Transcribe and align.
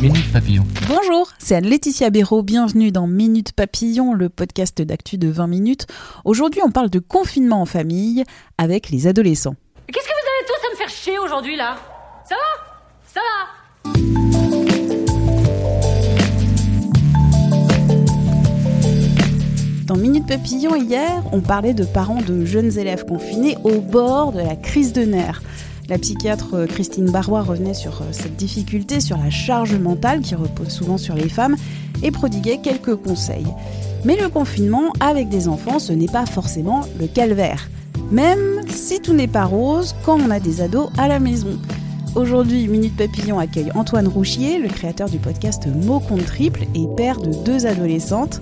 Minute 0.00 0.32
Papillon. 0.32 0.64
Bonjour, 0.88 1.28
c'est 1.38 1.54
Anne-Laetitia 1.56 2.08
Béraud. 2.08 2.42
Bienvenue 2.42 2.90
dans 2.90 3.06
Minute 3.06 3.52
Papillon, 3.52 4.14
le 4.14 4.30
podcast 4.30 4.80
d'actu 4.80 5.18
de 5.18 5.28
20 5.28 5.46
minutes. 5.46 5.86
Aujourd'hui, 6.24 6.62
on 6.64 6.70
parle 6.70 6.88
de 6.88 7.00
confinement 7.00 7.60
en 7.60 7.66
famille 7.66 8.24
avec 8.56 8.88
les 8.88 9.06
adolescents. 9.06 9.56
Qu'est-ce 9.92 10.06
que 10.06 10.12
vous 10.12 10.26
avez 10.38 10.46
tous 10.46 10.66
à 10.66 10.70
me 10.70 10.76
faire 10.76 10.88
chier 10.88 11.18
aujourd'hui 11.18 11.54
là? 11.54 11.76
Ça 12.26 12.34
va? 12.34 12.40
Ça 13.12 13.20
va? 13.20 13.60
Dans 19.84 19.96
Minute 19.96 20.26
Papillon, 20.26 20.76
hier, 20.76 21.22
on 21.32 21.40
parlait 21.40 21.74
de 21.74 21.84
parents 21.84 22.22
de 22.22 22.46
jeunes 22.46 22.78
élèves 22.78 23.04
confinés 23.04 23.58
au 23.64 23.80
bord 23.80 24.32
de 24.32 24.38
la 24.38 24.56
crise 24.56 24.94
de 24.94 25.02
nerfs. 25.02 25.42
La 25.90 25.98
psychiatre 25.98 26.54
euh, 26.54 26.66
Christine 26.66 27.10
Barrois 27.10 27.42
revenait 27.42 27.74
sur 27.74 28.00
euh, 28.00 28.12
cette 28.12 28.36
difficulté, 28.36 29.00
sur 29.00 29.16
la 29.16 29.28
charge 29.28 29.74
mentale 29.74 30.20
qui 30.20 30.36
repose 30.36 30.68
souvent 30.68 30.98
sur 30.98 31.16
les 31.16 31.28
femmes 31.28 31.56
et 32.04 32.12
prodiguait 32.12 32.60
quelques 32.62 32.94
conseils. 32.94 33.48
Mais 34.04 34.16
le 34.16 34.28
confinement 34.28 34.92
avec 35.00 35.28
des 35.28 35.48
enfants, 35.48 35.80
ce 35.80 35.92
n'est 35.92 36.06
pas 36.06 36.26
forcément 36.26 36.82
le 37.00 37.08
calvaire. 37.08 37.68
Même 38.12 38.60
si 38.68 39.00
tout 39.00 39.14
n'est 39.14 39.26
pas 39.26 39.44
rose 39.44 39.96
quand 40.04 40.20
on 40.20 40.30
a 40.30 40.38
des 40.38 40.60
ados 40.60 40.90
à 40.96 41.08
la 41.08 41.18
maison. 41.18 41.58
Aujourd'hui, 42.14 42.68
Minute 42.68 42.96
Papillon 42.96 43.40
accueille 43.40 43.72
Antoine 43.74 44.06
Rouchier, 44.06 44.60
le 44.60 44.68
créateur 44.68 45.10
du 45.10 45.18
podcast 45.18 45.66
Mots 45.66 45.98
contre 45.98 46.24
triple 46.24 46.66
et 46.76 46.86
père 46.96 47.20
de 47.20 47.32
deux 47.44 47.66
adolescentes. 47.66 48.40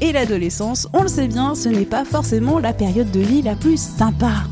Et 0.00 0.12
l'adolescence, 0.12 0.86
on 0.92 1.02
le 1.02 1.08
sait 1.08 1.26
bien, 1.26 1.56
ce 1.56 1.68
n'est 1.68 1.86
pas 1.86 2.04
forcément 2.04 2.60
la 2.60 2.72
période 2.72 3.10
de 3.10 3.20
vie 3.20 3.42
la 3.42 3.56
plus 3.56 3.80
sympa. 3.80 4.44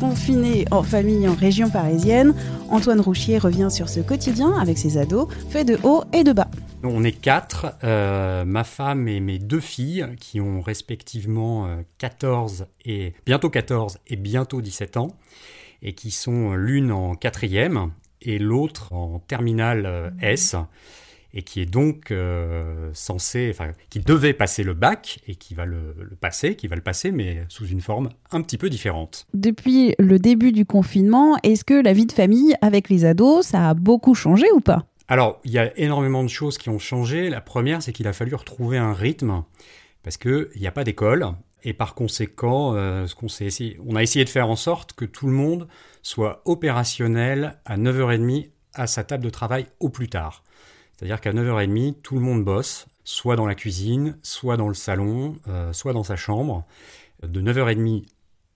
Confiné 0.00 0.64
en 0.70 0.84
famille 0.84 1.28
en 1.28 1.34
région 1.34 1.70
parisienne, 1.70 2.32
Antoine 2.70 3.00
Rouchier 3.00 3.38
revient 3.38 3.68
sur 3.68 3.88
ce 3.88 3.98
quotidien 3.98 4.52
avec 4.52 4.78
ses 4.78 4.96
ados, 4.96 5.28
fait 5.50 5.64
de 5.64 5.76
haut 5.82 6.04
et 6.12 6.22
de 6.22 6.32
bas. 6.32 6.48
On 6.84 7.02
est 7.02 7.12
quatre, 7.12 7.74
euh, 7.82 8.44
ma 8.44 8.62
femme 8.62 9.08
et 9.08 9.18
mes 9.18 9.40
deux 9.40 9.58
filles, 9.58 10.06
qui 10.20 10.40
ont 10.40 10.60
respectivement 10.60 11.66
euh, 11.66 11.82
14 11.98 12.66
et 12.84 13.12
bientôt 13.26 13.50
14 13.50 13.98
et 14.06 14.14
bientôt 14.14 14.60
17 14.60 14.98
ans, 14.98 15.08
et 15.82 15.94
qui 15.94 16.12
sont 16.12 16.54
l'une 16.54 16.92
en 16.92 17.16
quatrième 17.16 17.90
et 18.22 18.38
l'autre 18.38 18.92
en 18.92 19.18
terminale 19.18 19.84
euh, 19.86 20.10
S, 20.20 20.54
et 21.34 21.42
qui 21.42 21.60
est 21.60 21.66
donc 21.66 22.10
euh, 22.10 22.90
censé, 22.94 23.48
enfin, 23.50 23.72
qui 23.90 24.00
devait 24.00 24.32
passer 24.32 24.62
le 24.62 24.74
bac 24.74 25.20
et 25.26 25.34
qui 25.34 25.54
va 25.54 25.66
le, 25.66 25.94
le 25.98 26.16
passer, 26.16 26.56
qui 26.56 26.68
va 26.68 26.76
le 26.76 26.82
passer, 26.82 27.10
mais 27.10 27.44
sous 27.48 27.66
une 27.66 27.80
forme 27.80 28.08
un 28.30 28.40
petit 28.40 28.58
peu 28.58 28.70
différente. 28.70 29.26
Depuis 29.34 29.94
le 29.98 30.18
début 30.18 30.52
du 30.52 30.64
confinement, 30.64 31.36
est-ce 31.42 31.64
que 31.64 31.74
la 31.74 31.92
vie 31.92 32.06
de 32.06 32.12
famille 32.12 32.54
avec 32.62 32.88
les 32.88 33.04
ados, 33.04 33.46
ça 33.46 33.68
a 33.68 33.74
beaucoup 33.74 34.14
changé 34.14 34.46
ou 34.54 34.60
pas? 34.60 34.86
Alors, 35.08 35.40
il 35.44 35.52
y 35.52 35.58
a 35.58 35.76
énormément 35.78 36.22
de 36.22 36.28
choses 36.28 36.58
qui 36.58 36.68
ont 36.68 36.78
changé. 36.78 37.30
La 37.30 37.40
première, 37.40 37.82
c'est 37.82 37.92
qu'il 37.92 38.06
a 38.06 38.12
fallu 38.12 38.34
retrouver 38.34 38.76
un 38.76 38.92
rythme 38.92 39.42
parce 40.02 40.18
qu'il 40.18 40.48
n'y 40.56 40.66
a 40.66 40.72
pas 40.72 40.84
d'école. 40.84 41.26
Et 41.64 41.72
par 41.72 41.94
conséquent, 41.94 42.74
euh, 42.74 43.06
ce 43.06 43.14
qu'on 43.14 43.26
essayé, 43.26 43.78
on 43.84 43.96
a 43.96 44.02
essayé 44.02 44.24
de 44.24 44.30
faire 44.30 44.48
en 44.48 44.56
sorte 44.56 44.92
que 44.92 45.04
tout 45.04 45.26
le 45.26 45.32
monde 45.32 45.66
soit 46.02 46.42
opérationnel 46.44 47.58
à 47.64 47.76
9h30 47.76 48.50
à 48.74 48.86
sa 48.86 49.02
table 49.02 49.24
de 49.24 49.30
travail 49.30 49.66
au 49.80 49.88
plus 49.88 50.08
tard. 50.08 50.44
C'est-à-dire 50.98 51.20
qu'à 51.20 51.32
9h30, 51.32 52.00
tout 52.02 52.16
le 52.16 52.20
monde 52.20 52.44
bosse, 52.44 52.88
soit 53.04 53.36
dans 53.36 53.46
la 53.46 53.54
cuisine, 53.54 54.18
soit 54.22 54.56
dans 54.56 54.66
le 54.66 54.74
salon, 54.74 55.36
euh, 55.46 55.72
soit 55.72 55.92
dans 55.92 56.02
sa 56.02 56.16
chambre, 56.16 56.66
de 57.22 57.40
9h30 57.40 58.04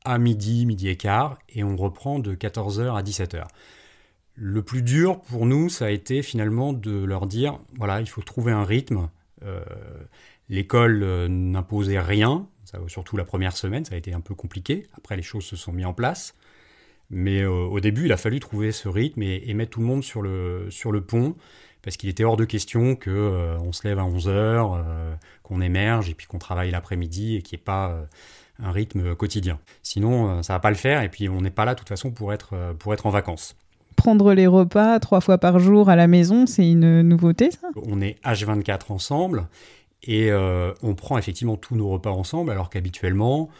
à 0.04 0.18
midi, 0.18 0.66
midi 0.66 0.88
et 0.88 0.96
quart, 0.96 1.38
et 1.48 1.62
on 1.62 1.76
reprend 1.76 2.18
de 2.18 2.34
14h 2.34 2.96
à 2.96 3.02
17h. 3.02 3.46
Le 4.34 4.62
plus 4.62 4.82
dur 4.82 5.20
pour 5.20 5.46
nous, 5.46 5.68
ça 5.68 5.86
a 5.86 5.90
été 5.90 6.22
finalement 6.22 6.72
de 6.72 7.04
leur 7.04 7.28
dire, 7.28 7.60
voilà, 7.76 8.00
il 8.00 8.08
faut 8.08 8.22
trouver 8.22 8.50
un 8.50 8.64
rythme. 8.64 9.08
Euh, 9.44 9.64
L'école 10.48 11.02
euh, 11.04 11.28
n'imposait 11.28 12.00
rien, 12.00 12.48
surtout 12.88 13.16
la 13.16 13.24
première 13.24 13.56
semaine, 13.56 13.84
ça 13.84 13.94
a 13.94 13.98
été 13.98 14.12
un 14.12 14.20
peu 14.20 14.34
compliqué. 14.34 14.88
Après, 14.96 15.14
les 15.16 15.22
choses 15.22 15.44
se 15.44 15.54
sont 15.54 15.72
mises 15.72 15.86
en 15.86 15.94
place. 15.94 16.34
Mais 17.10 17.44
au 17.44 17.78
début, 17.78 18.06
il 18.06 18.12
a 18.12 18.16
fallu 18.16 18.40
trouver 18.40 18.72
ce 18.72 18.88
rythme 18.88 19.22
et, 19.22 19.42
et 19.44 19.52
mettre 19.52 19.72
tout 19.72 19.80
le 19.80 19.86
monde 19.86 20.02
sur 20.02 20.22
le 20.22 21.00
pont, 21.06 21.36
parce 21.82 21.96
qu'il 21.96 22.08
était 22.08 22.24
hors 22.24 22.36
de 22.36 22.44
question 22.44 22.94
que 22.94 23.10
euh, 23.10 23.58
on 23.58 23.72
se 23.72 23.86
lève 23.86 23.98
à 23.98 24.04
11h, 24.04 24.28
euh, 24.28 25.14
qu'on 25.42 25.60
émerge 25.60 26.08
et 26.08 26.14
puis 26.14 26.26
qu'on 26.26 26.38
travaille 26.38 26.70
l'après-midi 26.70 27.36
et 27.36 27.42
qu'il 27.42 27.56
n'y 27.56 27.60
ait 27.60 27.64
pas 27.64 27.90
euh, 27.90 28.04
un 28.62 28.70
rythme 28.70 29.14
quotidien. 29.14 29.58
Sinon, 29.82 30.30
euh, 30.30 30.42
ça 30.42 30.52
va 30.54 30.60
pas 30.60 30.70
le 30.70 30.76
faire 30.76 31.02
et 31.02 31.08
puis 31.08 31.28
on 31.28 31.40
n'est 31.40 31.50
pas 31.50 31.64
là 31.64 31.74
de 31.74 31.78
toute 31.78 31.88
façon 31.88 32.12
pour 32.12 32.32
être, 32.32 32.74
pour 32.78 32.94
être 32.94 33.06
en 33.06 33.10
vacances. 33.10 33.56
Prendre 33.96 34.32
les 34.32 34.46
repas 34.46 34.98
trois 35.00 35.20
fois 35.20 35.38
par 35.38 35.58
jour 35.58 35.88
à 35.88 35.96
la 35.96 36.06
maison, 36.06 36.46
c'est 36.46 36.68
une 36.68 37.02
nouveauté 37.02 37.50
ça? 37.50 37.68
On 37.86 38.00
est 38.00 38.16
H24 38.24 38.90
ensemble 38.90 39.48
et 40.04 40.32
on 40.32 40.94
prend 40.94 41.18
effectivement 41.18 41.56
tous 41.56 41.76
nos 41.76 41.88
repas 41.90 42.10
ensemble 42.10 42.50
alors 42.50 42.70
qu'habituellement, 42.70 43.50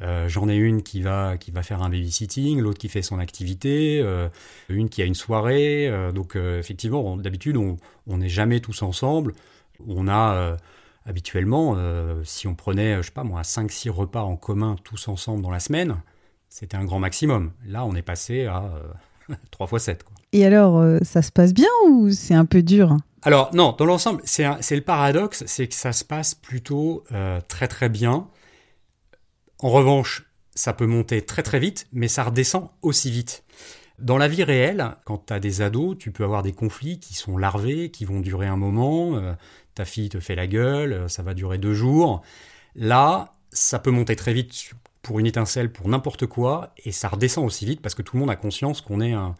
euh, 0.00 0.28
j'en 0.28 0.48
ai 0.48 0.56
une 0.56 0.82
qui 0.82 1.02
va, 1.02 1.36
qui 1.36 1.50
va 1.50 1.62
faire 1.62 1.82
un 1.82 1.90
babysitting, 1.90 2.60
l'autre 2.60 2.78
qui 2.78 2.88
fait 2.88 3.02
son 3.02 3.18
activité, 3.18 4.00
euh, 4.02 4.28
une 4.68 4.88
qui 4.88 5.02
a 5.02 5.04
une 5.04 5.14
soirée. 5.14 5.88
euh, 5.88 6.12
donc 6.12 6.36
effectivement, 6.36 7.16
d'habitude, 7.16 7.56
on 7.56 7.76
on 8.06 8.18
n'est 8.18 8.28
jamais 8.28 8.60
tous 8.60 8.82
ensemble. 8.82 9.34
On 9.86 10.08
a 10.08 10.56
habituellement, 11.06 11.76
si 12.24 12.46
on 12.48 12.54
prenait, 12.54 12.96
je 12.96 13.02
sais 13.02 13.12
pas 13.12 13.24
moi, 13.24 13.42
5-6 13.42 13.90
repas 13.90 14.22
en 14.22 14.36
commun 14.36 14.76
tous 14.84 15.08
ensemble 15.08 15.42
dans 15.42 15.50
la 15.50 15.60
semaine, 15.60 15.96
c'était 16.48 16.76
un 16.76 16.84
grand 16.84 16.98
maximum. 16.98 17.52
Là, 17.66 17.84
on 17.84 17.94
est 17.94 18.02
passé 18.02 18.46
à 18.46 18.64
euh, 19.30 19.34
3 19.50 19.66
fois 19.66 19.78
7. 19.78 20.02
Quoi. 20.04 20.14
Et 20.32 20.44
alors, 20.44 20.84
ça 21.02 21.22
se 21.22 21.30
passe 21.30 21.52
bien 21.52 21.68
ou 21.88 22.10
c'est 22.10 22.34
un 22.34 22.44
peu 22.44 22.62
dur? 22.62 22.96
Alors 23.22 23.54
non, 23.54 23.74
dans 23.78 23.84
l'ensemble, 23.84 24.20
c'est 24.24 24.44
le 24.48 24.80
paradoxe, 24.80 25.44
c'est 25.46 25.68
que 25.68 25.74
ça 25.74 25.92
se 25.92 26.04
passe 26.04 26.34
plutôt 26.34 27.04
très 27.46 27.68
très 27.68 27.88
bien. 27.88 28.26
En 29.62 29.70
revanche, 29.70 30.24
ça 30.56 30.72
peut 30.72 30.86
monter 30.86 31.22
très 31.22 31.44
très 31.44 31.60
vite, 31.60 31.86
mais 31.92 32.08
ça 32.08 32.24
redescend 32.24 32.70
aussi 32.82 33.12
vite. 33.12 33.44
Dans 34.00 34.18
la 34.18 34.26
vie 34.26 34.42
réelle, 34.42 34.96
quand 35.04 35.26
tu 35.26 35.32
as 35.32 35.38
des 35.38 35.62
ados, 35.62 35.96
tu 35.96 36.10
peux 36.10 36.24
avoir 36.24 36.42
des 36.42 36.52
conflits 36.52 36.98
qui 36.98 37.14
sont 37.14 37.38
larvés, 37.38 37.92
qui 37.92 38.04
vont 38.04 38.18
durer 38.18 38.48
un 38.48 38.56
moment. 38.56 39.16
euh, 39.16 39.34
ta 39.76 39.84
fille 39.84 40.08
te 40.08 40.18
fait 40.18 40.34
la 40.34 40.48
gueule, 40.48 40.92
euh, 40.92 41.08
ça 41.08 41.22
va 41.22 41.32
durer 41.32 41.58
deux 41.58 41.74
jours. 41.74 42.22
Là, 42.74 43.36
ça 43.50 43.78
peut 43.78 43.92
monter 43.92 44.16
très 44.16 44.32
vite 44.32 44.72
pour 45.00 45.20
une 45.20 45.26
étincelle, 45.26 45.70
pour 45.72 45.88
n'importe 45.88 46.26
quoi, 46.26 46.74
et 46.84 46.90
ça 46.90 47.08
redescend 47.08 47.46
aussi 47.46 47.64
vite 47.64 47.80
parce 47.80 47.94
que 47.94 48.02
tout 48.02 48.16
le 48.16 48.20
monde 48.20 48.30
a 48.30 48.36
conscience 48.36 48.80
qu'on 48.80 49.00
est 49.00 49.12
un, 49.12 49.34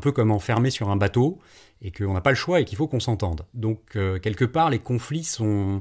peu 0.00 0.10
comme 0.10 0.32
enfermé 0.32 0.70
sur 0.70 0.90
un 0.90 0.96
bateau 0.96 1.38
et 1.82 1.92
qu'on 1.92 2.14
n'a 2.14 2.20
pas 2.20 2.30
le 2.30 2.36
choix 2.36 2.60
et 2.60 2.64
qu'il 2.64 2.76
faut 2.76 2.88
qu'on 2.88 3.00
s'entende. 3.00 3.46
Donc, 3.54 3.94
euh, 3.94 4.18
quelque 4.18 4.44
part, 4.44 4.70
les 4.70 4.80
conflits 4.80 5.24
sont. 5.24 5.78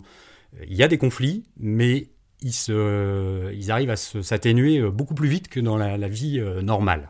Il 0.68 0.75
y 0.75 0.84
a 0.84 0.88
des 0.88 0.97
conflits, 0.97 1.46
mais 1.58 2.09
ils, 2.42 2.53
se... 2.53 3.53
ils 3.53 3.72
arrivent 3.72 3.90
à 3.90 3.96
s'atténuer 3.96 4.80
euh, 4.80 4.92
beaucoup 4.92 5.14
plus 5.14 5.30
vite 5.30 5.48
que 5.48 5.59
dans 5.59 5.78
la, 5.78 5.98
la 5.98 6.08
vie 6.08 6.40
euh, 6.40 6.62
normale. 6.62 7.09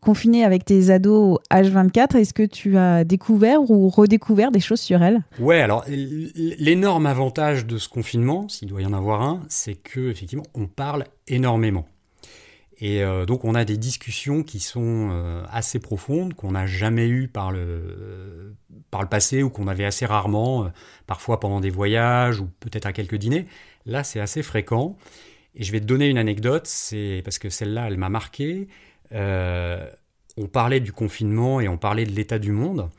Confiné 0.00 0.44
avec 0.44 0.64
tes 0.64 0.90
ados 0.90 1.38
H24, 1.50 2.16
est-ce 2.16 2.34
que 2.34 2.42
tu 2.42 2.76
as 2.76 3.04
découvert 3.04 3.70
ou 3.70 3.88
redécouvert 3.88 4.50
des 4.50 4.60
choses 4.60 4.80
sur 4.80 5.02
elles 5.02 5.22
Ouais, 5.38 5.60
alors 5.60 5.84
l'énorme 5.88 7.06
avantage 7.06 7.64
de 7.64 7.78
ce 7.78 7.88
confinement, 7.88 8.48
s'il 8.48 8.68
doit 8.68 8.82
y 8.82 8.86
en 8.86 8.92
avoir 8.92 9.22
un, 9.22 9.40
c'est 9.48 9.76
que 9.76 10.10
effectivement 10.10 10.44
on 10.54 10.66
parle 10.66 11.04
énormément. 11.28 11.86
Et 12.78 13.02
euh, 13.04 13.24
donc 13.24 13.44
on 13.44 13.54
a 13.54 13.64
des 13.64 13.76
discussions 13.76 14.42
qui 14.42 14.58
sont 14.58 15.10
euh, 15.12 15.44
assez 15.48 15.78
profondes, 15.78 16.34
qu'on 16.34 16.50
n'a 16.50 16.66
jamais 16.66 17.06
eues 17.06 17.28
par 17.28 17.52
le, 17.52 18.56
par 18.90 19.00
le 19.00 19.08
passé 19.08 19.44
ou 19.44 19.48
qu'on 19.48 19.68
avait 19.68 19.84
assez 19.84 20.06
rarement, 20.06 20.70
parfois 21.06 21.38
pendant 21.38 21.60
des 21.60 21.70
voyages 21.70 22.40
ou 22.40 22.48
peut-être 22.58 22.86
à 22.86 22.92
quelques 22.92 23.16
dîners. 23.16 23.46
Là 23.86 24.04
c'est 24.04 24.20
assez 24.20 24.42
fréquent. 24.42 24.96
Et 25.56 25.62
je 25.62 25.72
vais 25.72 25.80
te 25.80 25.84
donner 25.84 26.08
une 26.08 26.18
anecdote, 26.18 26.66
c'est 26.66 27.22
parce 27.24 27.38
que 27.38 27.48
celle-là 27.48 27.86
elle 27.88 27.96
m'a 27.96 28.08
marqué. 28.08 28.68
Euh, 29.12 29.88
on 30.36 30.46
parlait 30.46 30.80
du 30.80 30.92
confinement 30.92 31.60
et 31.60 31.68
on 31.68 31.78
parlait 31.78 32.04
de 32.04 32.12
l'état 32.12 32.38
du 32.38 32.50
monde. 32.50 32.90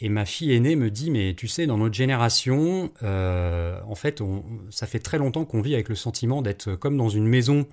Et 0.00 0.08
ma 0.08 0.24
fille 0.24 0.52
aînée 0.52 0.76
me 0.76 0.90
dit, 0.90 1.10
mais 1.10 1.34
tu 1.34 1.48
sais, 1.48 1.66
dans 1.66 1.78
notre 1.78 1.94
génération, 1.94 2.92
euh, 3.02 3.80
en 3.86 3.96
fait, 3.96 4.22
ça 4.70 4.86
fait 4.86 5.00
très 5.00 5.18
longtemps 5.18 5.44
qu'on 5.44 5.60
vit 5.60 5.74
avec 5.74 5.88
le 5.88 5.96
sentiment 5.96 6.40
d'être 6.40 6.74
comme 6.74 6.96
dans 6.96 7.08
une 7.08 7.26
maison 7.26 7.66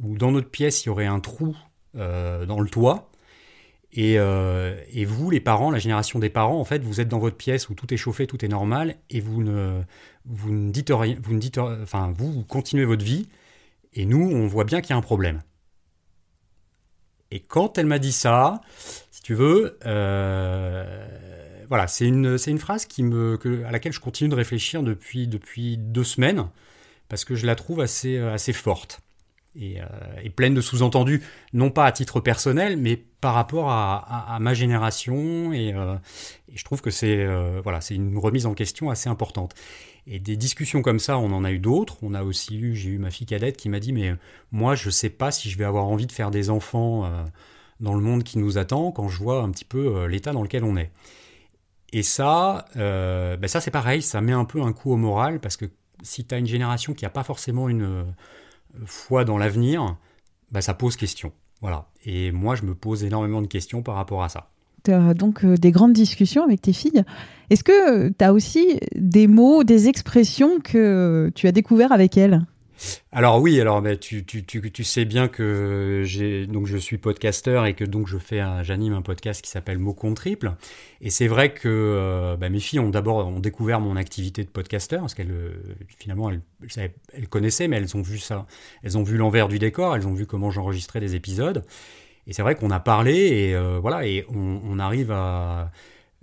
où 0.00 0.16
dans 0.16 0.30
notre 0.30 0.50
pièce, 0.50 0.84
il 0.84 0.88
y 0.88 0.90
aurait 0.90 1.06
un 1.06 1.20
trou 1.20 1.56
euh, 1.96 2.46
dans 2.46 2.60
le 2.60 2.68
toit. 2.68 3.10
Et, 3.96 4.14
et, 4.14 5.04
vous, 5.04 5.30
les 5.30 5.38
parents, 5.40 5.70
la 5.70 5.78
génération 5.78 6.18
des 6.18 6.28
parents, 6.28 6.58
en 6.58 6.64
fait, 6.64 6.82
vous 6.82 7.00
êtes 7.00 7.08
dans 7.08 7.20
votre 7.20 7.36
pièce 7.36 7.68
où 7.68 7.74
tout 7.74 7.94
est 7.94 7.96
chauffé, 7.96 8.26
tout 8.26 8.44
est 8.44 8.48
normal, 8.48 8.96
et 9.08 9.20
vous 9.20 9.40
ne, 9.40 9.82
vous 10.24 10.52
ne 10.52 10.72
dites 10.72 10.90
rien, 10.90 11.16
vous 11.22 11.32
ne 11.32 11.38
dites, 11.38 11.58
enfin, 11.58 12.12
vous, 12.16 12.32
vous 12.32 12.42
continuez 12.42 12.84
votre 12.84 13.04
vie, 13.04 13.28
et 13.92 14.04
nous, 14.04 14.20
on 14.20 14.48
voit 14.48 14.64
bien 14.64 14.80
qu'il 14.80 14.90
y 14.90 14.92
a 14.94 14.96
un 14.96 15.00
problème. 15.00 15.42
Et 17.30 17.40
quand 17.40 17.78
elle 17.78 17.86
m'a 17.86 17.98
dit 17.98 18.12
ça, 18.12 18.60
si 19.10 19.22
tu 19.22 19.34
veux, 19.34 19.78
euh, 19.86 21.64
voilà, 21.68 21.86
c'est 21.86 22.06
une, 22.06 22.38
c'est 22.38 22.50
une 22.50 22.58
phrase 22.58 22.86
qui 22.86 23.02
me, 23.02 23.38
à 23.66 23.70
laquelle 23.70 23.92
je 23.92 24.00
continue 24.00 24.30
de 24.30 24.34
réfléchir 24.34 24.82
depuis, 24.82 25.26
depuis 25.26 25.76
deux 25.76 26.04
semaines, 26.04 26.48
parce 27.08 27.24
que 27.24 27.34
je 27.34 27.46
la 27.46 27.54
trouve 27.54 27.80
assez, 27.80 28.18
assez 28.18 28.52
forte 28.52 29.00
et, 29.56 29.80
euh, 29.80 30.28
pleine 30.34 30.54
de 30.54 30.60
sous-entendus, 30.60 31.22
non 31.52 31.70
pas 31.70 31.86
à 31.86 31.92
titre 31.92 32.20
personnel, 32.20 32.76
mais 32.76 32.96
par 32.96 33.34
rapport 33.34 33.70
à, 33.70 34.38
ma 34.40 34.54
génération. 34.54 35.52
Euh, 35.52 35.96
et, 36.48 36.56
je 36.56 36.64
trouve 36.64 36.80
que 36.80 36.90
c'est, 36.90 37.26
voilà, 37.62 37.80
c'est 37.80 37.94
une 37.94 38.18
remise 38.18 38.46
en 38.46 38.54
question 38.54 38.90
assez 38.90 39.08
importante. 39.08 39.54
Et 40.06 40.18
des 40.18 40.36
discussions 40.36 40.82
comme 40.82 40.98
ça, 40.98 41.18
on 41.18 41.32
en 41.32 41.44
a 41.44 41.52
eu 41.52 41.58
d'autres. 41.58 41.96
On 42.02 42.14
a 42.14 42.22
aussi 42.22 42.58
eu, 42.58 42.74
j'ai 42.74 42.90
eu 42.90 42.98
ma 42.98 43.10
fille 43.10 43.26
cadette 43.26 43.56
qui 43.56 43.68
m'a 43.68 43.80
dit, 43.80 43.92
mais 43.92 44.14
moi, 44.52 44.74
je 44.74 44.90
sais 44.90 45.10
pas 45.10 45.30
si 45.30 45.50
je 45.50 45.56
vais 45.56 45.64
avoir 45.64 45.86
envie 45.86 46.06
de 46.06 46.12
faire 46.12 46.30
des 46.30 46.50
enfants 46.50 47.04
euh, 47.04 47.24
dans 47.80 47.94
le 47.94 48.00
monde 48.00 48.22
qui 48.22 48.38
nous 48.38 48.58
attend 48.58 48.92
quand 48.92 49.08
je 49.08 49.18
vois 49.18 49.40
un 49.42 49.50
petit 49.50 49.64
peu 49.64 49.96
euh, 49.96 50.08
l'état 50.08 50.32
dans 50.32 50.42
lequel 50.42 50.64
on 50.64 50.76
est. 50.76 50.90
Et 51.92 52.02
ça, 52.02 52.66
euh, 52.76 53.36
ben 53.36 53.48
ça 53.48 53.60
c'est 53.60 53.70
pareil, 53.70 54.02
ça 54.02 54.20
met 54.20 54.32
un 54.32 54.44
peu 54.44 54.60
un 54.60 54.72
coup 54.72 54.92
au 54.92 54.96
moral 54.96 55.40
parce 55.40 55.56
que 55.56 55.66
si 56.02 56.24
tu 56.24 56.34
as 56.34 56.38
une 56.38 56.46
génération 56.46 56.92
qui 56.92 57.04
n'a 57.04 57.10
pas 57.10 57.22
forcément 57.22 57.68
une 57.68 58.04
foi 58.86 59.24
dans 59.24 59.38
l'avenir, 59.38 59.96
ben 60.50 60.60
ça 60.60 60.74
pose 60.74 60.96
question. 60.96 61.32
Voilà. 61.60 61.88
Et 62.04 62.32
moi, 62.32 62.54
je 62.54 62.62
me 62.62 62.74
pose 62.74 63.04
énormément 63.04 63.42
de 63.42 63.46
questions 63.46 63.82
par 63.82 63.94
rapport 63.94 64.22
à 64.22 64.28
ça 64.28 64.50
tu 64.84 64.92
as 64.92 65.14
donc 65.14 65.44
euh, 65.44 65.56
des 65.56 65.72
grandes 65.72 65.92
discussions 65.92 66.44
avec 66.44 66.60
tes 66.62 66.72
filles. 66.72 67.02
Est-ce 67.50 67.64
que 67.64 68.08
tu 68.08 68.24
as 68.24 68.32
aussi 68.32 68.78
des 68.94 69.26
mots, 69.26 69.64
des 69.64 69.88
expressions 69.88 70.60
que 70.60 71.32
tu 71.34 71.48
as 71.48 71.52
découvert 71.52 71.90
avec 71.90 72.16
elles? 72.16 72.46
Alors 73.12 73.40
oui, 73.40 73.60
alors 73.60 73.82
tu, 74.00 74.24
sais 74.82 75.04
bien 75.04 75.28
que 75.28 76.04
donc 76.46 76.66
je 76.66 76.76
suis 76.76 76.98
podcasteur 76.98 77.66
et 77.66 77.74
que 77.74 77.84
donc 77.84 78.08
je 78.08 78.18
fais 78.18 78.42
j'anime 78.62 78.92
un 78.92 79.02
podcast 79.02 79.42
qui 79.42 79.50
s'appelle 79.50 79.78
Mots 79.78 79.94
contre 79.94 80.22
triple. 80.22 80.52
Et 81.00 81.10
c'est 81.10 81.26
vrai 81.26 81.52
que 81.52 81.68
euh, 81.68 82.36
bah, 82.36 82.48
mes 82.48 82.60
filles 82.60 82.80
ont 82.80 82.90
d'abord 82.90 83.26
ont 83.26 83.40
découvert 83.40 83.80
mon 83.80 83.96
activité 83.96 84.42
de 84.44 84.48
podcasteur 84.48 85.00
parce 85.00 85.14
qu'elles 85.14 85.30
euh, 85.30 85.52
finalement 85.98 86.30
elles, 86.30 86.40
elles, 87.12 87.28
connaissaient 87.28 87.68
mais 87.68 87.76
elles 87.76 87.96
ont 87.96 88.02
vu 88.02 88.18
ça, 88.18 88.46
elles 88.82 88.96
ont 88.96 89.02
vu 89.02 89.16
l'envers 89.16 89.48
du 89.48 89.58
décor, 89.58 89.96
elles 89.96 90.06
ont 90.06 90.14
vu 90.14 90.26
comment 90.26 90.50
j'enregistrais 90.50 91.00
des 91.00 91.14
épisodes. 91.14 91.64
Et 92.26 92.32
c'est 92.32 92.42
vrai 92.42 92.54
qu'on 92.54 92.70
a 92.70 92.80
parlé 92.80 93.14
et 93.14 93.54
euh, 93.54 93.78
voilà 93.80 94.06
et 94.06 94.24
on, 94.30 94.78
arrive 94.78 95.10
à 95.10 95.70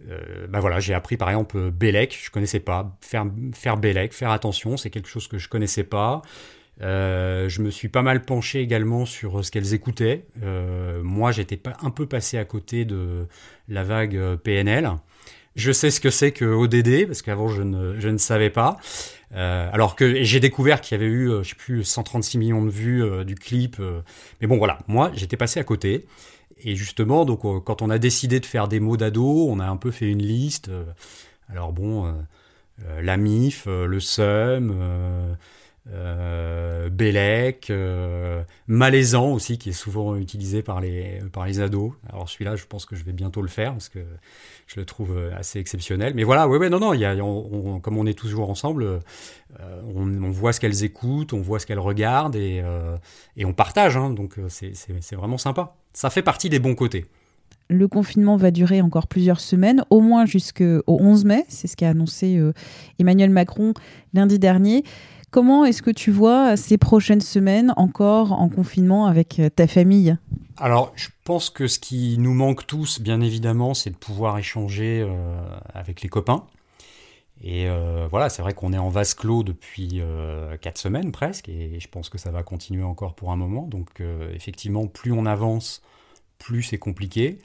euh, 0.09 0.48
bah 0.48 0.59
voilà, 0.59 0.80
j'ai 0.80 0.94
appris 0.94 1.18
par 1.18 1.30
exemple 1.30 1.71
Bélec, 1.71 2.19
je 2.24 2.31
connaissais 2.31 2.59
pas. 2.59 2.98
Faire, 3.01 3.77
Bélec, 3.77 4.13
faire 4.13 4.31
attention, 4.31 4.77
c'est 4.77 4.89
quelque 4.89 5.09
chose 5.09 5.27
que 5.27 5.38
je 5.38 5.50
connaissais 5.50 5.83
pas. 5.83 6.21
Euh, 6.81 7.48
je 7.48 7.62
me 7.62 7.69
suis 7.69 7.89
pas 7.89 8.01
mal 8.01 8.24
penché 8.24 8.59
également 8.62 9.06
sur 9.06 9.45
ce 9.45 9.51
qu'elles 9.51 9.74
écoutaient. 9.74 10.25
moi, 11.03 11.31
j'étais 11.31 11.57
pas 11.57 11.77
un 11.81 11.92
peu 11.92 12.06
passé 12.06 12.38
à 12.38 12.45
côté 12.45 12.86
de 12.86 13.27
la 13.68 13.83
vague 13.83 14.36
PNL. 14.38 14.92
Je 15.56 15.71
sais 15.74 15.92
ce 15.92 16.00
que 16.00 16.09
c'est 16.09 16.31
que 16.31 16.45
ODD 16.45 17.07
parce 17.07 17.21
qu'avant 17.21 17.50
je 17.50 17.62
ne, 17.62 18.00
je 18.00 18.07
ne 18.07 18.18
savais 18.18 18.50
pas. 18.50 18.77
Euh, 19.33 19.69
alors 19.71 19.95
que 19.95 20.24
j'ai 20.24 20.39
découvert 20.39 20.81
qu'il 20.81 20.97
y 20.97 21.01
avait 21.01 21.12
eu, 21.12 21.30
euh, 21.30 21.44
je 21.44 21.50
sais 21.50 21.56
plus, 21.56 21.83
136 21.83 22.38
millions 22.38 22.65
de 22.65 22.69
vues 22.69 23.04
euh, 23.04 23.24
du 23.24 23.36
clip. 23.36 23.77
mais 24.39 24.47
bon, 24.47 24.57
voilà, 24.57 24.80
moi, 24.88 25.12
j'étais 25.13 25.38
passé 25.38 25.59
à 25.59 25.63
côté. 25.63 26.06
Et 26.63 26.75
justement, 26.75 27.25
donc, 27.25 27.41
quand 27.63 27.81
on 27.81 27.89
a 27.89 27.97
décidé 27.97 28.39
de 28.39 28.45
faire 28.45 28.67
des 28.67 28.79
mots 28.79 28.97
d'ado, 28.97 29.47
on 29.49 29.59
a 29.59 29.65
un 29.65 29.77
peu 29.77 29.91
fait 29.91 30.09
une 30.09 30.21
liste. 30.21 30.69
alors 31.49 31.73
bon, 31.73 32.13
la 33.01 33.17
MIF, 33.17 33.65
le 33.65 33.99
SEUM, 33.99 35.35
euh, 35.89 36.89
Bélec, 36.89 37.72
Malaisant 38.68 39.31
aussi, 39.31 39.57
qui 39.57 39.69
est 39.69 39.74
souvent 39.74 40.16
utilisé 40.16 40.62
par 40.62 40.81
les, 40.81 41.22
par 41.31 41.45
les 41.45 41.60
ados. 41.60 41.94
Alors 42.10 42.30
celui-là, 42.30 42.56
je 42.56 42.66
pense 42.66 42.86
que 42.86 42.95
je 42.95 43.04
vais 43.04 43.13
bientôt 43.13 43.42
le 43.42 43.48
faire 43.48 43.72
parce 43.72 43.89
que 43.89 44.00
je 44.74 44.80
le 44.80 44.86
trouve 44.86 45.18
euh, 45.18 45.36
assez 45.36 45.60
exceptionnel. 45.60 46.13
Mais 46.16 46.24
voilà, 46.24 46.48
ouais, 46.48 46.57
ouais, 46.57 46.69
non, 46.69 46.80
non, 46.80 47.80
comme 47.80 47.98
on 47.98 48.06
est 48.06 48.18
toujours 48.18 48.50
ensemble, 48.50 48.83
euh, 48.83 49.81
on, 49.94 50.30
voit 50.30 50.54
ce 50.54 50.60
qu'elles 50.62 50.83
écoutent, 50.83 51.33
on 51.33 51.42
voit 51.42 51.60
ce 51.60 51.66
qu'elles 51.66 51.80
regardent 51.80 52.38
et, 52.38 52.62
euh, 52.63 52.95
et 53.36 53.44
on 53.44 53.54
partage. 53.54 53.98
Hein, 53.98 54.12
donc 54.12 54.36
c'est 54.48 55.16
vraiment 55.16 55.38
sympa. 55.38 55.75
Ça 55.94 56.10
fait 56.10 56.22
partie 56.22 56.50
des 56.50 56.60
bons 56.60 56.75
côtés. 56.75 57.06
Le 57.69 57.88
confinement 57.88 58.38
va 58.38 58.51
durer 58.51 58.81
encore 58.81 59.07
plusieurs 59.07 59.39
semaines, 59.39 59.83
au 59.89 60.01
moins 60.01 60.25
jusqu'au 60.25 60.83
11 60.88 61.25
mai. 61.25 61.45
C'est 61.48 61.68
ce 61.68 61.75
qu'a 61.75 61.89
annoncé 61.89 62.39
Emmanuel 63.00 63.30
Macron 63.30 63.74
lundi 64.13 64.39
dernier. 64.39 64.83
Comment 65.31 65.63
est-ce 65.63 65.81
que 65.81 65.92
tu 65.92 66.12
vois 66.12 66.57
ces 66.57 66.78
prochaines 66.78 67.22
semaines 67.22 67.74
encore 67.78 68.33
en 68.33 68.50
confinement 68.50 69.06
avec 69.06 69.42
ta 69.56 69.66
famille? 69.66 70.18
Alors, 70.57 70.92
je 70.95 71.07
pense 71.24 71.50
que 71.50 71.68
ce 71.68 71.80
qui 71.80 72.18
nous 72.19 72.33
manque 72.33 72.68
tous, 72.68 73.00
bien 73.00 73.22
évidemment, 73.22 73.74
c'est 73.74 73.92
de 73.92 73.95
pouvoir 73.95 74.38
échanger 74.38 75.01
euh, 75.01 75.42
avec 75.74 76.01
les 76.01 76.10
copains. 76.10 76.45
Et 77.42 77.68
euh, 77.68 78.07
voilà, 78.12 78.30
c'est 78.30 78.42
vrai 78.42 78.54
qu'on 78.54 78.74
est 78.74 78.78
en 78.78 78.89
vase 78.89 79.13
clos 79.13 79.44
depuis 79.44 80.01
euh, 80.01 80.57
quatre 80.57 80.78
semaines 80.78 81.13
presque, 81.13 81.48
et 81.48 81.80
je 81.80 81.88
pense 81.88 82.10
que 82.10 82.18
ça 82.18 82.30
va 82.30 82.44
continuer 82.44 82.83
encore 82.83 83.16
pour 83.16 83.31
un 83.31 83.38
moment. 83.38 83.63
Donc, 83.63 84.04
effectivement, 84.33 84.86
plus 84.86 85.13
on 85.13 85.25
avance, 85.25 85.81
plus 86.39 86.62
c'est 86.62 86.78
compliqué. 86.78 87.39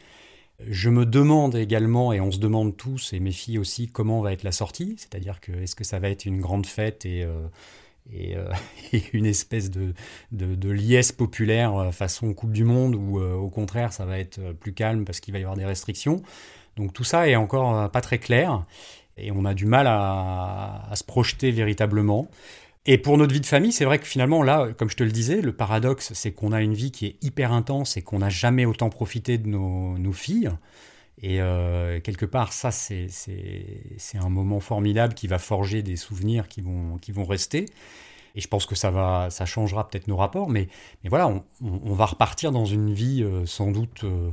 Je 0.60 0.88
me 0.88 1.04
demande 1.04 1.54
également, 1.54 2.12
et 2.12 2.20
on 2.20 2.30
se 2.30 2.38
demande 2.38 2.76
tous, 2.76 3.12
et 3.12 3.20
mes 3.20 3.32
filles 3.32 3.58
aussi, 3.58 3.88
comment 3.88 4.20
va 4.20 4.32
être 4.32 4.42
la 4.42 4.52
sortie. 4.52 4.94
C'est-à-dire 4.98 5.40
que 5.40 5.52
est-ce 5.52 5.76
que 5.76 5.84
ça 5.84 5.98
va 5.98 6.08
être 6.08 6.24
une 6.24 6.40
grande 6.40 6.66
fête 6.66 7.04
et 7.04 7.26
euh, 8.14 8.52
et, 8.92 9.02
une 9.12 9.26
espèce 9.26 9.70
de, 9.70 9.92
liesse 10.70 11.12
populaire 11.12 11.76
euh, 11.76 11.90
façon 11.90 12.34
Coupe 12.34 12.52
du 12.52 12.64
Monde 12.64 12.94
euh, 12.94 13.34
au 13.34 13.48
contraire 13.48 13.92
ça 13.92 14.04
va 14.04 14.18
être 14.18 14.52
plus 14.52 14.72
calme 14.72 15.04
parce 15.04 15.20
qu'il 15.20 15.32
va 15.32 15.38
y 15.38 15.42
avoir 15.42 15.56
des 15.56 15.64
restrictions. 15.64 16.22
Donc 16.76 16.92
tout 16.92 17.04
ça 17.04 17.28
est 17.28 17.36
encore 17.36 17.90
pas 17.90 18.00
très 18.00 18.18
clair 18.18 18.64
et 19.16 19.32
on 19.32 19.44
a 19.44 19.54
du 19.54 19.64
mal 19.64 19.86
à, 19.88 20.92
se 20.94 21.04
projeter 21.04 21.50
véritablement. 21.50 22.28
Et 22.88 22.98
pour 22.98 23.18
notre 23.18 23.34
vie 23.34 23.40
de 23.40 23.46
famille, 23.46 23.72
c'est 23.72 23.84
vrai 23.84 23.98
que 23.98 24.06
finalement, 24.06 24.44
là, 24.44 24.68
comme 24.76 24.88
je 24.88 24.96
te 24.96 25.02
le 25.02 25.10
disais, 25.10 25.40
le 25.40 25.52
paradoxe, 25.52 26.12
c'est 26.14 26.30
qu'on 26.30 26.52
a 26.52 26.62
une 26.62 26.74
vie 26.74 26.92
qui 26.92 27.06
est 27.06 27.16
hyper 27.22 27.52
intense 27.52 27.96
et 27.96 28.02
qu'on 28.02 28.20
n'a 28.20 28.28
jamais 28.28 28.64
autant 28.64 28.90
profité 28.90 29.38
de 29.38 29.48
nos, 29.48 29.98
nos 29.98 30.12
filles. 30.12 30.50
Et 31.20 31.40
euh, 31.40 32.00
quelque 32.00 32.26
part, 32.26 32.52
ça, 32.52 32.70
c'est 32.70 33.08
un 34.14 34.28
moment 34.28 34.60
formidable 34.60 35.14
qui 35.14 35.26
va 35.26 35.38
forger 35.38 35.82
des 35.82 35.96
souvenirs 35.96 36.46
qui 36.46 36.60
vont, 36.60 36.98
qui 36.98 37.10
vont 37.10 37.24
rester. 37.24 37.66
Et 38.36 38.40
je 38.40 38.48
pense 38.48 38.66
que 38.66 38.74
ça, 38.74 38.90
va, 38.90 39.30
ça 39.30 39.46
changera 39.46 39.88
peut-être 39.88 40.08
nos 40.08 40.16
rapports, 40.16 40.50
mais, 40.50 40.68
mais 41.02 41.08
voilà, 41.08 41.28
on, 41.62 41.94
va 41.94 42.04
repartir 42.04 42.52
dans 42.52 42.66
une 42.66 42.92
vie 42.92 43.22
euh, 43.22 43.46
sans 43.46 43.72
doute 43.72 44.04
euh, 44.04 44.30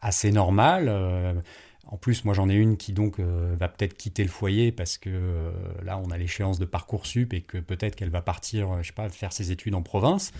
assez 0.00 0.32
normale. 0.32 1.42
En 1.86 1.96
plus, 1.96 2.24
moi, 2.24 2.32
j'en 2.32 2.48
ai 2.48 2.54
une 2.54 2.76
qui 2.76 2.92
donc 2.92 3.18
va 3.20 3.68
peut-être 3.68 3.94
quitter 3.94 4.22
le 4.22 4.30
foyer 4.30 4.72
parce 4.72 4.98
que 4.98 5.52
là, 5.84 6.00
on 6.02 6.10
a 6.10 6.16
l'échéance 6.16 6.58
de 6.58 6.64
Parcoursup 6.64 7.34
et 7.34 7.40
que 7.40 7.58
peut-être 7.58 7.96
qu'elle 7.96 8.10
va 8.10 8.22
partir, 8.22 8.82
je 8.82 8.86
sais 8.86 8.92
pas, 8.92 9.08
faire 9.08 9.32
ses 9.32 9.50
études 9.50 9.74
en 9.74 9.82
province. 9.82 10.32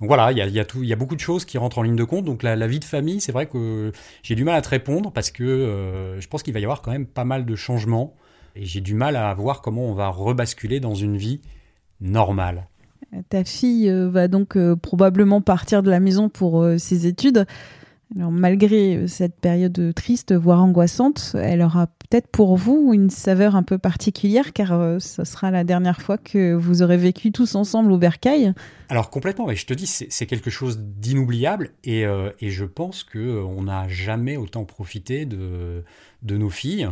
Donc 0.00 0.08
voilà, 0.08 0.30
il 0.30 0.38
y 0.38 0.42
a, 0.42 0.46
y, 0.46 0.92
a 0.92 0.96
beaucoup 0.96 1.16
de 1.16 1.20
choses 1.20 1.44
qui 1.44 1.58
rentrent 1.58 1.78
en 1.78 1.82
ligne 1.82 1.96
de 1.96 2.04
compte. 2.04 2.24
Donc 2.24 2.42
la, 2.42 2.66
vie 2.66 2.78
de 2.78 2.84
famille, 2.84 3.20
c'est 3.20 3.32
vrai 3.32 3.46
que 3.46 3.92
j'ai 4.22 4.36
du 4.36 4.44
mal 4.44 4.54
à 4.54 4.62
te 4.62 4.68
répondre 4.68 5.10
parce 5.12 5.30
que 5.30 5.42
euh, 5.42 6.20
je 6.20 6.28
pense 6.28 6.42
qu'il 6.42 6.54
va 6.54 6.60
y 6.60 6.64
avoir 6.64 6.82
quand 6.82 6.92
même 6.92 7.06
pas 7.06 7.24
mal 7.24 7.44
de 7.44 7.56
changements 7.56 8.14
et 8.54 8.64
j'ai 8.64 8.80
du 8.80 8.94
mal 8.94 9.16
à 9.16 9.34
voir 9.34 9.60
comment 9.60 9.86
on 9.86 9.94
va 9.94 10.08
rebasculer 10.08 10.78
dans 10.78 10.94
une 10.94 11.16
vie 11.16 11.40
normale. 12.00 12.68
Ta 13.28 13.42
fille 13.42 13.88
euh, 13.88 14.08
va 14.08 14.28
donc 14.28 14.56
euh, 14.56 14.76
probablement 14.76 15.40
partir 15.40 15.82
de 15.82 15.90
la 15.90 15.98
maison 15.98 16.28
pour 16.28 16.64
ses 16.78 17.06
études. 17.06 17.46
Alors, 18.16 18.30
malgré 18.32 19.06
cette 19.06 19.38
période 19.38 19.92
triste, 19.94 20.34
voire 20.34 20.62
angoissante, 20.62 21.36
elle 21.38 21.60
aura 21.60 21.88
peut-être 22.08 22.28
pour 22.28 22.56
vous 22.56 22.92
une 22.94 23.10
saveur 23.10 23.54
un 23.54 23.62
peu 23.62 23.76
particulière, 23.76 24.52
car 24.52 24.72
euh, 24.72 24.98
ce 24.98 25.24
sera 25.24 25.50
la 25.50 25.62
dernière 25.62 26.00
fois 26.00 26.16
que 26.16 26.54
vous 26.54 26.82
aurez 26.82 26.96
vécu 26.96 27.32
tous 27.32 27.54
ensemble 27.54 27.92
au 27.92 27.98
bercail. 27.98 28.54
Alors 28.88 29.10
complètement, 29.10 29.46
mais 29.46 29.56
je 29.56 29.66
te 29.66 29.74
dis, 29.74 29.86
c'est 29.86 30.26
quelque 30.26 30.50
chose 30.50 30.78
d'inoubliable, 30.78 31.72
et, 31.84 32.06
euh, 32.06 32.30
et, 32.40 32.50
je 32.50 32.64
pense 32.64 33.04
qu'on 33.04 33.18
euh, 33.18 33.62
n'a 33.62 33.88
jamais 33.88 34.36
autant 34.38 34.64
profité 34.64 35.26
de, 35.26 35.84
de 36.22 36.36
nos 36.38 36.50
filles. 36.50 36.88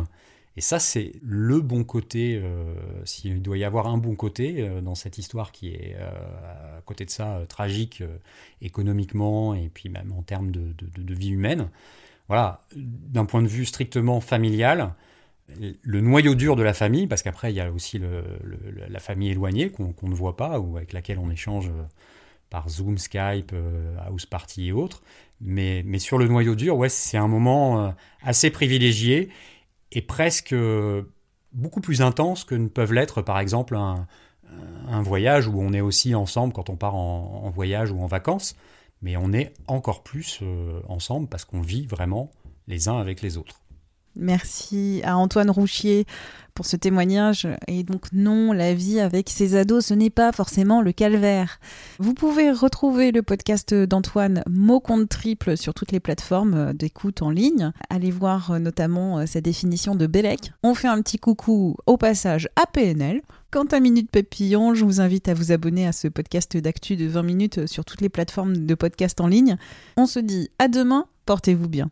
Et 0.57 0.61
ça, 0.61 0.79
c'est 0.79 1.11
le 1.21 1.61
bon 1.61 1.83
côté, 1.83 2.41
euh, 2.43 2.73
s'il 3.05 3.43
doit 3.43 3.59
y 3.59 3.63
avoir 3.63 3.85
un 3.85 3.99
bon 3.99 4.15
côté 4.15 4.55
euh, 4.57 4.81
dans 4.81 4.95
cette 4.95 5.19
histoire 5.19 5.51
qui 5.51 5.69
est, 5.69 5.95
euh, 5.99 6.79
à 6.79 6.81
côté 6.81 7.05
de 7.05 7.11
ça, 7.11 7.41
tragique 7.47 8.03
économiquement 8.63 9.53
et 9.53 9.69
puis 9.71 9.89
même 9.89 10.11
en 10.17 10.23
termes 10.23 10.49
de, 10.49 11.13
vie 11.13 11.29
humaine. 11.29 11.69
Voilà, 12.27 12.61
d'un 12.75 13.25
point 13.25 13.43
de 13.43 13.47
vue 13.47 13.65
strictement 13.65 14.19
familial, 14.19 14.95
le 15.83 16.01
noyau 16.01 16.33
dur 16.33 16.55
de 16.55 16.63
la 16.63 16.73
famille, 16.73 17.05
parce 17.05 17.21
qu'après, 17.21 17.53
il 17.53 17.55
y 17.55 17.61
a 17.61 17.71
aussi 17.71 18.01
la 18.89 18.99
famille 18.99 19.29
éloignée 19.29 19.69
qu'on 19.69 20.09
ne 20.09 20.15
voit 20.15 20.35
pas 20.35 20.59
ou 20.59 20.75
avec 20.75 20.91
laquelle 20.91 21.19
on 21.19 21.29
échange 21.29 21.71
par 22.49 22.67
Zoom, 22.67 22.97
Skype, 22.97 23.53
House 24.05 24.25
Party 24.25 24.67
et 24.67 24.71
autres. 24.73 25.03
Mais, 25.39 25.83
mais 25.85 25.99
sur 25.99 26.17
le 26.17 26.27
noyau 26.27 26.55
dur, 26.55 26.75
ouais, 26.75 26.89
c'est 26.89 27.17
un 27.17 27.29
moment 27.29 27.95
assez 28.21 28.49
privilégié 28.49 29.29
et 29.91 30.01
presque 30.01 30.55
beaucoup 31.53 31.81
plus 31.81 32.01
intense 32.01 32.43
que 32.43 32.55
ne 32.55 32.67
peuvent 32.67 32.93
l'être, 32.93 33.21
par 33.21 33.39
exemple, 33.39 33.75
un, 33.75 34.07
un, 34.87 35.01
voyage 35.01 35.47
où 35.47 35.59
on 35.59 35.73
est 35.73 35.81
aussi 35.81 36.15
ensemble 36.15 36.53
quand 36.53 36.69
on 36.69 36.75
part 36.75 36.95
en, 36.95 37.49
voyage 37.49 37.91
ou 37.91 38.01
en 38.01 38.07
vacances, 38.07 38.55
mais 39.01 39.17
on 39.17 39.33
est 39.33 39.53
encore 39.67 40.03
plus 40.03 40.41
ensemble 40.87 41.27
parce 41.27 41.45
qu'on 41.45 41.61
vit 41.61 41.85
vraiment 41.85 42.31
les 42.67 42.87
uns 42.87 42.97
avec 42.97 43.21
les 43.21 43.37
autres. 43.37 43.61
Merci 44.17 45.01
à 45.03 45.17
Antoine 45.17 45.49
Rouchier 45.49 46.05
pour 46.57 46.65
ce 46.65 46.75
témoignage. 46.75 47.47
Et 47.67 47.83
donc 47.83 48.05
non, 48.13 48.51
la 48.51 48.73
vie 48.73 48.99
avec 48.99 49.29
ses 49.29 49.55
ados, 49.55 49.85
ce 49.85 49.93
n'est 49.93 50.09
pas 50.09 50.31
forcément 50.31 50.81
le 50.81 50.91
calvaire. 50.91 51.59
Vous 51.99 52.15
pouvez 52.15 52.51
retrouver 52.51 53.11
le 53.11 53.21
podcast 53.21 53.75
d'Antoine 53.75 54.43
Mot 54.49 54.79
compte 54.79 55.07
triple 55.07 55.55
sur 55.55 55.75
toutes 55.75 55.91
les 55.91 55.99
plateformes 55.99 56.73
d'écoute 56.73 57.21
en 57.21 57.29
ligne. 57.29 57.71
Allez 57.91 58.09
voir 58.09 58.51
euh, 58.51 58.59
notamment 58.59 59.19
euh, 59.19 59.27
sa 59.27 59.39
définition 59.39 59.93
de 59.93 60.07
Bélec. 60.07 60.51
On 60.63 60.73
fait 60.73 60.87
un 60.87 60.99
petit 61.03 61.19
coucou 61.19 61.75
au 61.85 61.97
passage 61.97 62.49
à 62.55 62.65
PNL. 62.65 63.21
Quant 63.51 63.65
à 63.65 63.79
Minute 63.79 64.09
Papillon, 64.09 64.73
je 64.73 64.83
vous 64.83 64.99
invite 64.99 65.29
à 65.29 65.35
vous 65.35 65.51
abonner 65.51 65.85
à 65.85 65.91
ce 65.91 66.07
podcast 66.07 66.57
d'actu 66.57 66.95
de 66.95 67.05
20 67.05 67.21
minutes 67.21 67.67
sur 67.67 67.85
toutes 67.85 68.01
les 68.01 68.09
plateformes 68.09 68.65
de 68.65 68.73
podcast 68.73 69.21
en 69.21 69.27
ligne. 69.27 69.57
On 69.95 70.07
se 70.07 70.19
dit 70.19 70.49
à 70.57 70.67
demain, 70.67 71.05
portez-vous 71.27 71.69
bien. 71.69 71.91